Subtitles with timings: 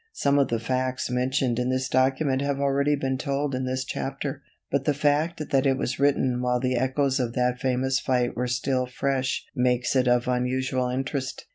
[0.13, 4.41] Some of the facts mentioned in this document have already been told in this chapter,
[4.71, 8.47] but the fact that it was written while the echoes of that famous fight were
[8.47, 11.45] still fresh makes it of unusual interest.